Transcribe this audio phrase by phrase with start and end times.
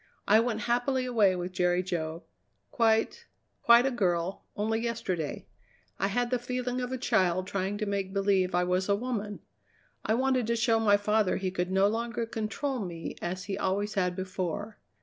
[0.27, 2.23] "I went happily away with Jerry Jo,
[2.71, 3.27] quite,
[3.61, 5.45] quite a girl, only yesterday.
[5.99, 9.41] I had the feeling of a child trying to make believe I was a woman.
[10.03, 13.93] I wanted to show my father he could no longer control me as he always
[13.93, 14.79] had before.